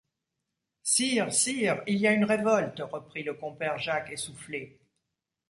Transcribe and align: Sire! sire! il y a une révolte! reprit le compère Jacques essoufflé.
Sire! 0.81 1.31
sire! 1.31 1.83
il 1.85 1.97
y 1.99 2.07
a 2.07 2.11
une 2.11 2.23
révolte! 2.25 2.79
reprit 2.91 3.21
le 3.21 3.35
compère 3.35 3.77
Jacques 3.77 4.09
essoufflé. 4.11 4.79